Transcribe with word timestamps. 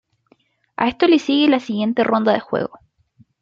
A 0.77 0.87
esto 0.87 1.05
le 1.05 1.19
sigue 1.19 1.47
la 1.47 1.59
siguiente 1.59 2.03
ronda 2.03 2.33
de 2.33 2.39
juego. 2.39 2.79